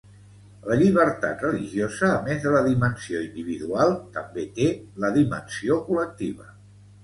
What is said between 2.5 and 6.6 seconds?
la dimensió individual, també té la dimensió col·lectiva.